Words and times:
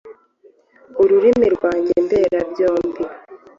ururimi 1.01 1.47
rwanjye 1.55 1.93
mberabyombi 2.05 3.03